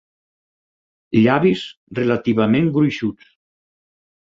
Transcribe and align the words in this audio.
Llavis 1.21 1.67
relativament 2.03 2.75
gruixuts. 2.79 3.33